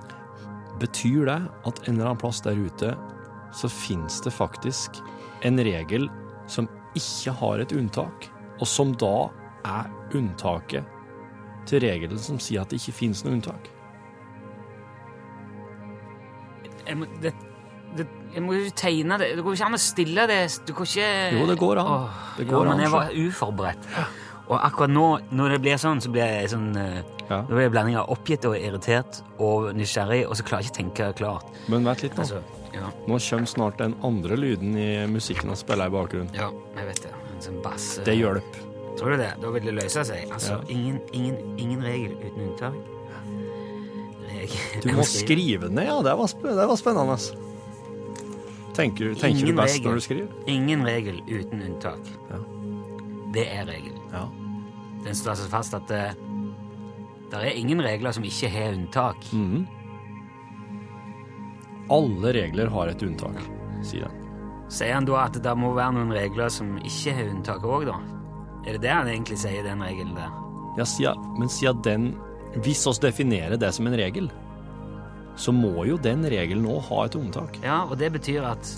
[0.79, 2.95] Betyr det at en eller annen plass der ute
[3.55, 4.99] så fins det faktisk
[5.47, 6.09] en regel
[6.51, 8.27] som ikke har et unntak,
[8.59, 9.29] og som da
[9.67, 10.87] er unntaket
[11.67, 13.74] til regelen som sier at det ikke fins noe unntak?
[16.87, 17.31] Jeg må, det,
[17.97, 19.31] det, jeg må jo tegne det.
[19.37, 20.39] Det går ikke an å stille det.
[20.67, 21.91] Du kan ikke Jo, det går an.
[21.95, 23.89] Åh, Det ja, går men an, jeg var uforberedt.
[24.45, 27.39] Og akkurat nå, når det blir sånn, så blir jeg sånn eh, Ja.
[27.41, 30.75] Da blir jeg blanding av oppgitt og irritert og nysgjerrig, og så klarer jeg ikke
[30.75, 31.55] å tenke klart.
[31.73, 32.21] Men vent litt nå.
[32.21, 32.43] Altså,
[32.75, 36.29] ja, Nå kommer snart den andre lyden i musikken og spiller i bakgrunnen.
[36.37, 37.13] ja, jeg vet det.
[37.33, 37.97] En sånn bass.
[37.97, 38.61] eh, Det hjelper.
[38.99, 39.31] Tror du det?
[39.41, 40.29] Da vil det løse seg.
[40.31, 40.61] Altså, Ja.
[40.69, 42.77] ingen, ingen, ingen regel uten unntak.
[44.45, 44.85] Regel.
[44.85, 45.97] Du må skrive ned, ja.
[46.05, 47.17] Det var, sp det var spennende.
[48.75, 49.87] Tenker, tenker du best regel.
[49.87, 50.31] når du skriver?
[50.51, 52.09] Ingen regel uten unntak.
[52.31, 52.41] Ja.
[53.35, 54.01] Det er regelen.
[54.11, 54.25] Ja.
[55.05, 56.03] Den står altså fast at det,
[57.31, 59.27] det er ingen regler som ikke har unntak.
[59.31, 59.65] Mm.
[61.93, 63.37] Alle regler har et unntak,
[63.85, 64.21] sier han.
[64.73, 67.99] Sier han da at det må være noen regler som ikke har unntak òg, da?
[68.65, 70.31] Er det det han egentlig sier, den regelen der?
[70.79, 72.07] Ja, men siden den
[72.63, 74.29] Hvis oss definerer det som en regel,
[75.35, 77.57] så må jo den regelen òg ha et unntak.
[77.63, 78.69] Ja, og det betyr at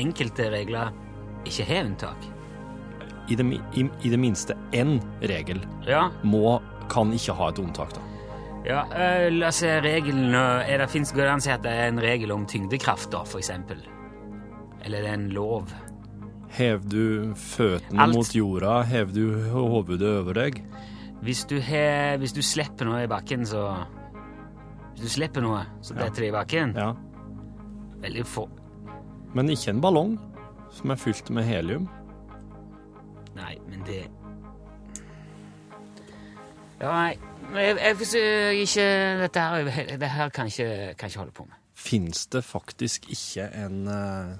[0.00, 0.92] enkelte regler
[1.48, 2.28] ikke har unntak.
[3.28, 3.44] I det,
[3.76, 6.56] i, I det minste én regel Ja, må,
[6.88, 8.00] kan ikke ha et unntak, da.
[8.64, 11.74] ja øh, la oss se regelen er det, Fins det an å si at det
[11.76, 13.82] er en regel om tyngdekraft, da, for eksempel?
[14.80, 15.74] Eller er det en lov?
[16.56, 20.62] Hev du føttene mot jorda, hev du hodet over deg.
[21.22, 23.64] Hvis du, he, hvis du slipper noe i bakken, så
[24.92, 26.74] Hvis du slipper noe, så detter det i bakken.
[26.78, 26.92] Ja.
[28.02, 28.48] Veldig få
[29.34, 30.16] Men ikke en ballong
[30.74, 31.88] som er fylt med helium.
[33.38, 34.04] Nei, men det
[36.78, 37.18] Ja, nei
[37.54, 38.88] Jeg, jeg ikke
[39.22, 41.56] Dette her, det her kan ikke, kan ikke holde på med.
[41.78, 44.34] Fins det faktisk ikke en eh,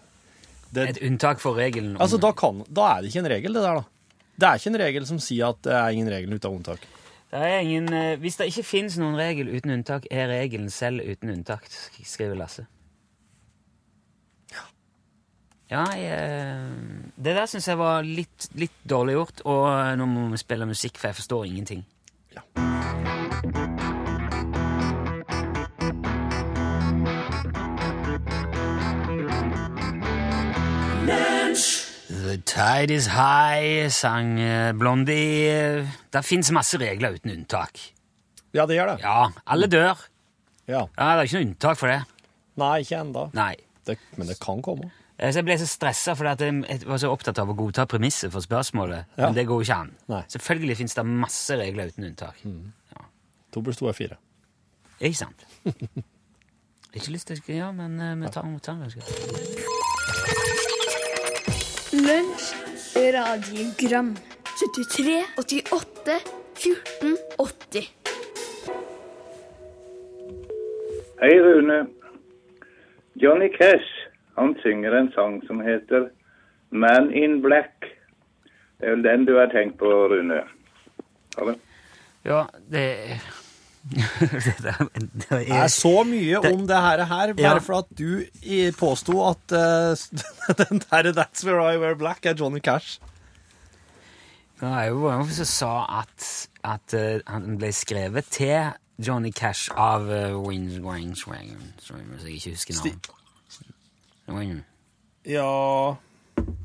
[0.75, 3.55] det, Et unntak for regelen om Altså, da, kan, da er det ikke en regel,
[3.55, 3.98] det der, da.
[4.39, 6.87] Det er ikke en regel som sier at det er ingen regel uten unntak.
[7.33, 11.03] det er ingen, eh, Hvis det ikke fins noen regel uten unntak, er regelen selv
[11.03, 11.67] uten unntak,
[12.05, 12.67] skriver Lasse.
[15.71, 20.31] Ja, jeg, eh, Det der syns jeg var litt, litt dårlig gjort, og nå må
[20.31, 21.85] vi spille musikk, for jeg forstår ingenting.
[22.35, 22.68] Ja.
[32.59, 35.85] Tide is high, sang eh, Blondie.
[36.11, 37.79] Det fins masse regler uten unntak.
[38.57, 39.03] Ja, det gjør det.
[39.05, 40.01] Ja, alle dør.
[40.69, 40.87] Ja.
[40.99, 42.01] Ja, Det er ikke noe unntak for det.
[42.59, 43.05] Nei, ikke.
[43.39, 43.53] Nei.
[44.19, 44.91] Men det kan komme.
[45.19, 48.33] Eh, Så jeg ble så stressa fordi jeg var så opptatt av å godta premisset
[48.35, 49.07] for spørsmålet.
[49.17, 49.29] Ja.
[49.29, 49.95] Men det går jo ikke an.
[50.11, 50.23] Nei.
[50.35, 52.43] Selvfølgelig fins det masse regler uten unntak.
[53.55, 54.19] To pluss to er fire.
[54.99, 55.47] Ikke sant?
[56.99, 59.77] ikke lyst til å ja, men eh, vi tar den.
[61.99, 62.55] Lunsj,
[62.95, 64.17] radiogram
[64.59, 66.21] 73, 88,
[66.55, 67.89] 14, 80
[71.21, 71.87] Hei, Rune.
[73.15, 73.91] Johnny Cash
[74.37, 76.09] han synger en sang som heter
[76.71, 77.75] Man in Black.
[78.79, 80.45] Det er vel den du har tenkt på, Rune?
[81.39, 81.57] Ha det.
[82.23, 82.87] Ja, det
[83.91, 84.05] det,
[84.59, 84.75] det
[85.31, 87.59] Det er er så mye Det- om det her, her bare Ja.
[87.59, 88.25] for at du
[88.79, 89.97] påsto at uh,
[90.61, 92.99] den der That's Where I Wear Black er Johnny Cash.
[94.61, 99.71] Det er jo noen som sa at, at uh, han ble skrevet til Johnny Cash
[99.77, 102.75] av uh, Wings Wings Wings Hvis jeg ikke husker
[104.29, 104.65] navnet.
[105.25, 105.95] Ja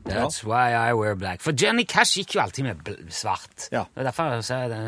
[0.05, 1.41] That's why I wear black.
[1.41, 3.69] For Johnny Cash gikk jo alltid med svart.
[3.71, 3.85] Ja.
[3.95, 4.81] Og derfor jeg sier det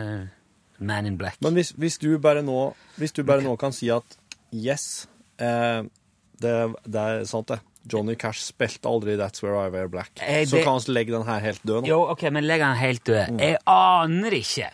[0.80, 1.38] Man in Black.
[1.42, 4.18] Men hvis, hvis, du bare nå, hvis du bare nå kan si at
[4.54, 5.08] yes,
[5.40, 5.84] eh,
[6.42, 6.54] det,
[6.86, 7.60] det er sant det.
[7.86, 10.12] Johnny Cash spilte aldri That's Where I Wear Black.
[10.20, 11.88] Eh, Så det- kan vi legge den her helt død nå.
[11.88, 13.30] Jo, ok, men legg den helt død.
[13.30, 13.40] Mm.
[13.40, 14.70] Jeg aner ikke.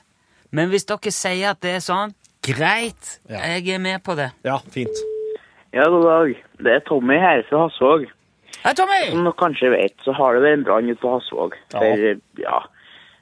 [0.52, 3.20] Men hvis dere sier at det er sånn, greit.
[3.30, 3.42] Ja.
[3.56, 4.32] Jeg er med på det.
[4.48, 4.96] Ja, fint.
[5.74, 6.34] Ja, god dag.
[6.58, 8.08] Det er Tommy her fra Hasvåg.
[8.64, 9.10] Hei, Tommy!
[9.10, 11.80] Som dere kanskje vet, så har det vært en brann ute på Hasvåg Ja.
[11.80, 12.60] for ja,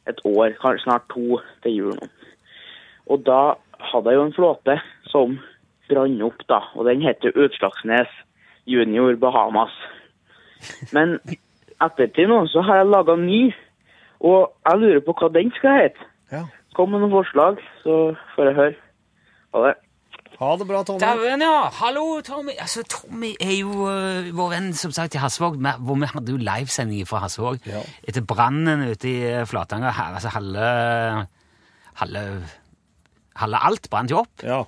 [0.10, 2.10] et år, kanskje snart to til jul nå.
[3.10, 3.56] Og da
[3.92, 4.76] hadde jeg jo en flåte
[5.10, 5.38] som
[5.90, 6.60] brann opp, da.
[6.78, 8.12] Og den heter Utslagsnes
[8.70, 9.74] Junior Bahamas.
[10.94, 11.18] Men
[11.82, 13.42] ettertid nå så har jeg laga ny,
[14.20, 16.10] og jeg lurer på hva den skal hete.
[16.34, 16.44] Ja.
[16.78, 18.00] Kom med noen forslag, så
[18.36, 18.76] får jeg høre.
[19.56, 19.78] Ha det.
[20.40, 21.02] Ha det bra, Tommy.
[21.04, 21.56] Dæven, ja!
[21.82, 22.54] Hallo, Tommy.
[22.64, 26.40] Altså, Tommy er jo uh, vår venn som sagt i Hasvåg, hvor vi hadde jo
[26.40, 27.82] livesending fra Hasvåg Ja.
[28.08, 29.18] etter brannen ute i
[29.50, 29.92] Flatanger.
[29.98, 30.70] Her, altså, halve,
[32.00, 32.24] halve,
[33.42, 34.46] halve alt brant jo opp.
[34.46, 34.64] Ja.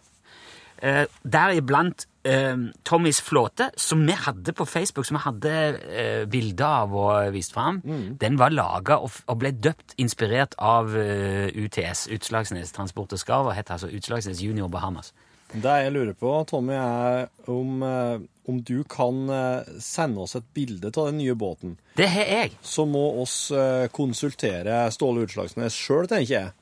[0.82, 2.56] Eh, Deriblant eh,
[2.88, 7.54] Tommys flåte, som vi hadde på Facebook, som vi hadde eh, bilder av og vist
[7.54, 7.82] fram.
[8.22, 13.52] Den var laga og, og ble døpt inspirert av uh, UTS, Utslagsnes Transport og Skarv,
[13.52, 15.14] og het altså Utslagsnes Junior Bahamas.
[15.52, 20.48] Det jeg lurer på, Tommy, er om, eh, om du kan eh, sende oss et
[20.56, 21.76] bilde av den nye båten.
[21.98, 22.54] Det har jeg.
[22.64, 26.54] Så må oss eh, konsultere Ståle Utslagsnes sjøl, tenker jeg.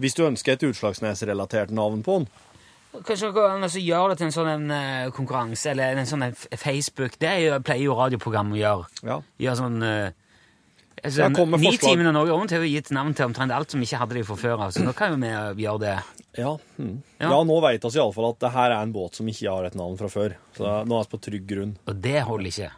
[0.00, 2.28] Hvis du ønsker et Utslagsnes-relatert navn på den.
[2.94, 6.34] Kanskje kan altså, gjøre det til en sånn en, eh, konkurranse, eller en sånn en
[6.34, 7.18] Facebook.
[7.18, 9.00] Det er jo, pleier jo radioprogram å gjøre.
[9.02, 9.22] Ja.
[9.42, 9.80] Gjøre sånn
[11.04, 11.50] Altså, Ja, kom.
[11.60, 14.22] Nitimen og Norge Rundt har jo gitt navn til omtrent alt som ikke hadde de
[14.24, 15.96] fra før av, så nå kan jo vi eh, gjøre det.
[16.38, 16.94] Ja, mm.
[17.20, 17.28] Ja.
[17.28, 17.40] ja.
[17.44, 19.98] nå vet vi iallfall at det her er en båt som ikke har et navn
[20.00, 20.38] fra før.
[20.56, 21.76] Så nå er vi på trygg grunn.
[21.90, 22.70] Og det holder ikke.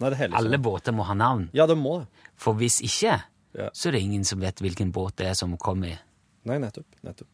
[0.00, 1.48] Nei, det Alle båter må ha navn.
[1.56, 2.28] Ja, det må det.
[2.40, 3.22] For hvis ikke,
[3.56, 3.70] Ja.
[3.74, 5.98] så er det ingen som vet hvilken båt det er som kommer.
[6.48, 6.86] Nei, nettopp.
[7.04, 7.28] nettopp.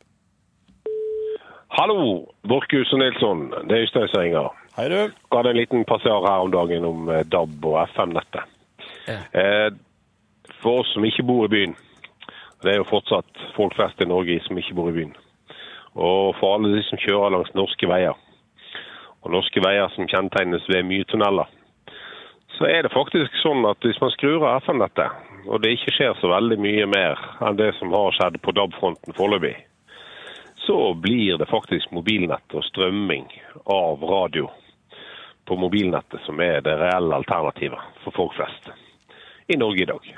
[1.69, 3.51] Hallo, Borchhus og Nilsson.
[3.69, 4.49] Det er Øystein som ringer.
[4.77, 4.95] Hei, du.
[4.95, 8.45] Jeg hadde en liten passiar her om dagen om eh, DAB og FM-nettet.
[9.09, 9.19] Ja.
[9.41, 9.71] Eh,
[10.63, 11.75] For oss som ikke bor i byen,
[12.63, 15.13] det er jo fortsatt folk flest i Norge som ikke bor i byen,
[15.95, 18.15] og for alle de som kjører langs norske veier,
[19.23, 21.51] og norske veier som kjennetegnes ved mye tunneler,
[22.59, 26.15] så er det faktisk sånn at hvis man skrur av FM-nettet, og det ikke skjer
[26.21, 29.55] så veldig mye mer enn det som har skjedd på DAB-fronten foreløpig,
[30.67, 33.29] så blir det faktisk mobilnett og strømming
[33.71, 34.49] av radio
[35.47, 38.73] på mobilnettet som er det reelle alternativet for folk flest
[39.47, 40.09] i Norge i dag.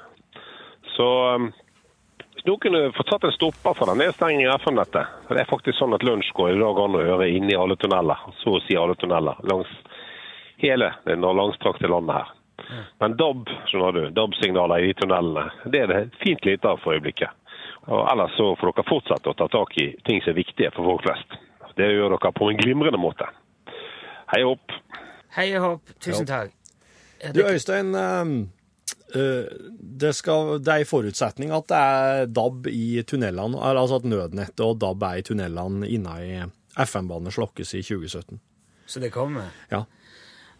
[0.94, 1.50] Så um,
[2.32, 5.76] hvis noen kunne fått satt en stopper for den nedstengingen av FM-nettet Det er faktisk
[5.76, 8.78] sånn at lunsj går i dag an å høre inni alle tunneler, så å si
[8.78, 9.68] alle tunneler, langs
[10.62, 12.34] hele det langstrakte landet her.
[13.00, 16.96] Men DAB, skjønner du, DAB-signaler i de tunnelene, det er det fint lite av for
[16.96, 17.30] øyeblikket.
[17.88, 20.90] Og ellers så får dere fortsette å ta tak i ting som er viktige for
[20.90, 21.38] folk flest.
[21.78, 23.28] Det gjør dere på en glimrende måte.
[24.34, 24.74] Hei opp.
[25.38, 25.92] Hei og hopp.
[26.04, 26.52] Tusen takk.
[27.34, 28.34] Du, Øystein, ehm,
[29.14, 29.46] eh,
[30.02, 34.62] det, skal, det er en forutsetning at det er DAB i tunnelene, altså at nødnettet
[34.66, 36.36] og DAB er i tunnelene inne i
[36.78, 38.38] FM-banen slokkes i 2017.
[38.88, 39.50] Så det kommer?
[39.72, 39.84] Ja.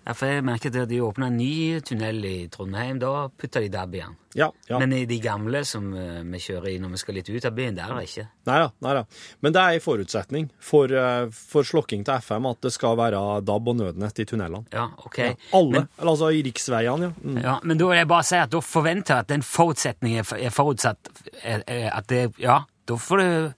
[0.09, 2.97] Ja, for jeg merket at de åpna en ny tunnel i Trondheim.
[3.03, 4.15] Da putta de DAB igjen.
[4.39, 4.79] Ja, ja.
[4.81, 7.53] Men i de gamle som eh, vi kjører i når vi skal litt ut av
[7.59, 8.25] byen, der er det ikke.
[8.49, 9.03] Nei da, nei da.
[9.45, 13.21] Men det er en forutsetning for, eh, for slokking til FM at det skal være
[13.45, 14.65] DAB og nødnett i tunnelene.
[14.73, 15.19] Ja, ok.
[15.27, 17.29] Ja, alle, Men, eller altså i riksveiene, ja.
[17.29, 17.39] Mm.
[17.45, 20.45] ja, men da vil jeg bare si at da forventer jeg at den forutsetningen er
[20.49, 23.53] er forutsatt er- er at det Ja, da får du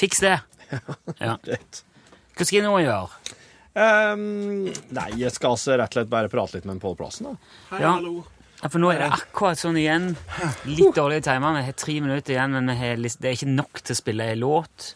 [0.00, 0.38] fikse det.
[1.20, 1.36] Ja.
[1.44, 1.84] Greit.
[2.34, 3.34] Hva skal jeg nå gjøre?
[3.74, 7.36] Ehm, nei, jeg skal altså rett og slett bare prate litt med Pål Plassen, da.
[7.72, 7.98] Hei, Ja.
[8.62, 10.04] Ja, for nå er det akkurat sånn igjen.
[10.64, 11.58] Litt dårlige timer.
[11.58, 14.94] Vi har tre minutter igjen, men det er ikke nok til å spille en låt.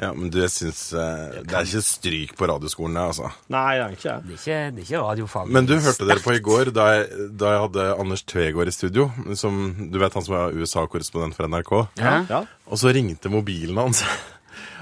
[0.00, 3.28] Ja, men du, jeg syns uh, Det er ikke stryk på radioskolen, det, altså.
[3.52, 4.14] Nei, det er ikke det.
[4.22, 5.52] Det er ikke, det er ikke radiofag.
[5.52, 8.76] Men du hørte dere på i går, da jeg, da jeg hadde Anders Tvegård i
[8.78, 9.10] studio.
[9.36, 9.58] Som,
[9.92, 11.74] du vet han som er USA-korrespondent for NRK.
[12.00, 12.14] Ja?
[12.30, 12.44] Ja.
[12.70, 14.00] Og så ringte mobilen hans.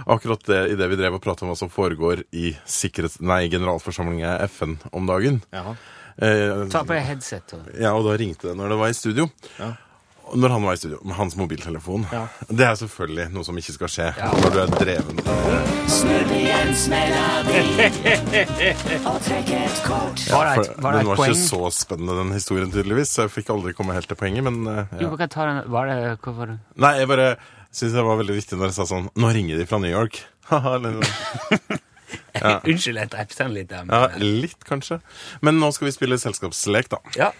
[0.07, 3.21] Akkurat det, i det vi drev og pratet om hva som foregår i sikkerhets...
[3.21, 5.43] Nei, generalforsamlingen i FN om dagen.
[5.55, 5.75] Ja.
[6.19, 7.53] Eh, Ta på deg headset.
[7.55, 7.61] Og.
[7.79, 9.29] ja, og da ringte det når det var i studio.
[9.59, 9.73] Ja.
[10.35, 12.03] Når han var i studio, med hans mobiltelefon.
[12.13, 12.27] Ja.
[12.51, 14.09] Det er selvfølgelig noe som ikke skal skje
[14.43, 15.17] når du er dreven.
[15.25, 15.35] Var
[19.09, 21.33] og trekk et, kort var det den var poeng?
[21.33, 23.09] ikke så spennende, den historien, tydeligvis.
[23.15, 24.85] Så jeg fikk aldri komme helt til poenget, men ja.
[25.01, 25.59] Jo, hva tar den.
[25.73, 26.59] Var det, var det?
[26.77, 27.29] Nei, jeg bare
[27.73, 30.23] syns det var veldig viktig når jeg sa sånn Nå ringer de fra New York.
[32.39, 32.61] Ja.
[32.63, 33.69] Unnskyld, jeg drepte den litt.
[33.69, 35.01] der, men- Ja, litt, kanskje.
[35.43, 36.99] Men nå skal vi spille selskapslek, da.
[37.19, 37.33] Ja.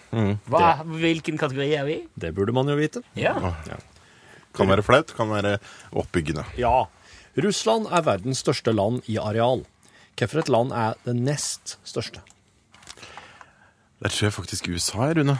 [0.51, 1.95] Hva, hvilken kategori er vi?
[2.19, 3.01] Det burde man jo vite.
[3.17, 3.33] Ja.
[4.59, 5.55] Kan være flaut, kan være
[5.93, 6.45] oppbyggende.
[6.59, 6.87] Ja.
[7.39, 9.63] Russland er verdens største land i areal.
[10.19, 12.21] Hvilket land er det nest største?
[14.03, 15.39] Der tror jeg faktisk USA er, Rune.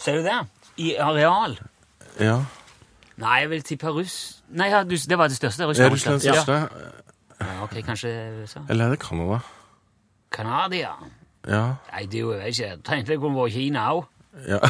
[0.00, 0.38] Ser du det?
[0.80, 1.58] I areal?
[2.18, 2.40] Ja.
[3.20, 4.42] Nei, jeg vil tippe russ...
[4.56, 5.66] Nei, ja, du, det var det største.
[5.68, 5.92] Russland.
[5.92, 6.32] Russland Ja.
[6.40, 6.86] største?
[7.40, 8.10] Ja, ok, kanskje
[8.42, 8.60] USA.
[8.68, 9.38] Eller er det Canada?
[10.32, 10.94] Canada?
[11.48, 11.64] Ja.
[11.92, 12.82] Nei, det er jo, jeg vet ikke.
[12.84, 14.04] Tenkte jeg kunne vært Kina òg.
[14.48, 14.60] ja.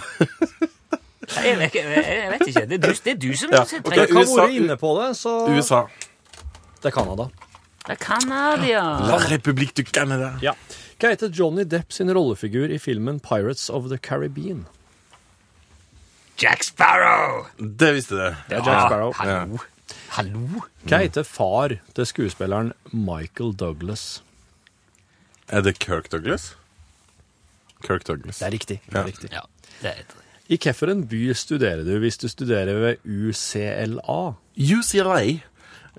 [1.31, 2.63] Jeg, vet ikke- jeg, jeg vet ikke.
[2.67, 4.77] Det er du, det er du som Ja, trenger ok, Dere har USA- vært inne
[4.81, 5.81] på det, så USA.
[6.83, 7.27] Det er Canada.
[7.87, 8.81] Det er Canada.
[9.07, 10.33] La Republikk du Canada.
[10.43, 10.53] Ja.
[11.01, 14.67] Hva heter Johnny Depp sin rollefigur i filmen Pirates of the Caribbean?
[16.43, 17.47] Jack Sparrow!
[17.59, 18.23] Det visste du.
[18.49, 19.13] Det er Jack Sparrow.
[19.19, 19.59] Hallo.
[20.17, 20.63] Hallo?
[20.89, 24.23] Hva heter far til skuespilleren Michael Douglas?
[25.51, 26.55] Er det Kirk Douglas?
[27.85, 28.39] Kirk Douglas.
[28.41, 28.81] Det er riktig.
[28.87, 29.01] Det Ja.
[29.03, 29.31] er riktig.
[29.33, 29.41] Ja,
[29.83, 30.17] det er riktig.
[30.51, 34.35] I hvilken by studerer du hvis du studerer ved UCLA?
[34.57, 35.41] UCLA.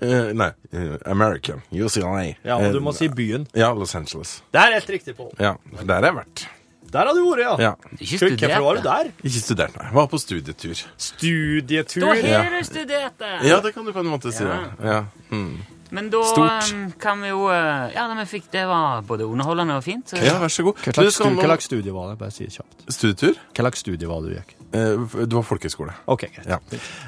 [0.02, 1.62] Uh, nei, eh, American.
[1.72, 2.34] UCLA.
[2.44, 3.46] Ja, og du Eh, må si byen.
[3.54, 4.42] Ja, Los Angeles.
[4.52, 5.30] Det er helt riktig, Pål.
[5.38, 5.54] Ja,
[5.86, 6.46] der har jeg vært.
[6.92, 7.52] Der har du vært, ja.
[7.70, 7.72] Ja.
[7.96, 9.12] Ikke Hvorfor studert var du der?
[9.24, 9.90] Ikke studert, nei.
[9.96, 10.82] Var på studietur.
[11.00, 12.02] Studietur.
[12.04, 13.30] Da har du studert det!
[13.48, 14.44] Ja, det kan du på en måte si.
[14.44, 14.58] Ja.
[14.84, 14.98] Ja.
[15.32, 15.54] Mm.
[15.92, 16.72] Men da Stort.
[16.72, 20.14] um, kan vi jo uh, Ja, da vi fikk, det var både underholdende og fint.
[20.16, 20.80] ja, vær så god.
[20.88, 22.18] Hva slags studie var det?
[22.20, 22.86] Bare si det kjapt.
[22.88, 23.40] Studietur?
[23.52, 24.54] Hva slags studie var det du gikk?
[24.72, 25.92] Eh, det var folkehøyskole.
[26.10, 26.48] Ok, greit.
[26.48, 26.58] Ja.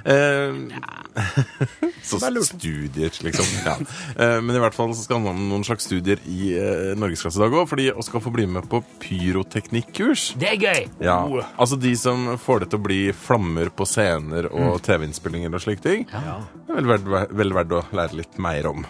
[0.04, 0.54] Eh,
[2.02, 3.46] så studier, liksom.
[3.64, 3.76] Ja.
[4.16, 6.52] Eh, men i hvert fall så skal han ha noen slags studier i
[6.98, 10.34] Norgesklasse i dag òg, fordi vi skal få bli med på pyroteknikkurs.
[10.40, 10.90] Det er gøy!
[11.04, 11.20] Ja,
[11.56, 15.84] altså de som får det til å bli flammer på scener og TV-innspillinger og slike
[15.84, 16.04] ting.
[16.12, 16.42] Ja.
[16.66, 18.84] Det er vel verdt, vel verdt å lære litt mer om.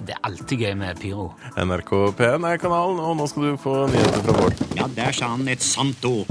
[0.00, 1.26] Det er alltid gøy med pyro.
[1.60, 4.56] NRK P1 er kanalen, og nå skal du få nyheter fra vår.
[4.78, 6.30] Ja, der sa han et sant ord